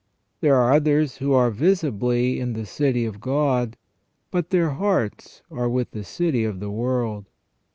There 0.39 0.55
are 0.55 0.73
others 0.73 1.17
who 1.17 1.33
are 1.33 1.51
visibly 1.51 2.39
in 2.39 2.53
the 2.53 2.65
city 2.65 3.05
of 3.05 3.19
God, 3.21 3.77
but 4.31 4.49
their 4.49 4.71
hearts 4.71 5.43
are 5.51 5.69
with 5.69 5.91
the 5.91 6.03
city 6.03 6.43
of 6.43 6.59
the 6.59 6.71
world. 6.71 7.27